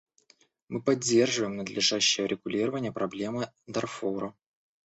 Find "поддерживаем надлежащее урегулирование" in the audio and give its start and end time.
0.81-2.91